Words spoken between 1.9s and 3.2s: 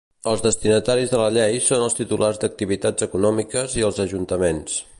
titulars d'activitats